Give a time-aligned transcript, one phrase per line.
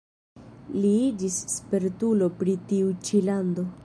[0.77, 3.71] Li iĝis spertulo pri tiu ĉi lando.